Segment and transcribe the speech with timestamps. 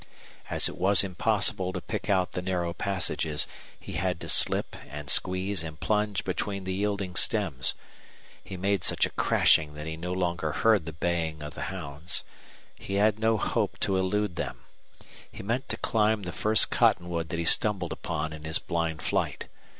[0.49, 3.45] As it was impossible to pick out the narrow passages,
[3.79, 7.75] he had to slip and squeeze and plunge between the yielding stems.
[8.43, 12.23] He made such a crashing that he no longer heard the baying of the hounds.
[12.73, 14.61] He had no hope to elude them.
[15.31, 19.49] He meant to climb the first cottonwood that he stumbled upon in his blind flight.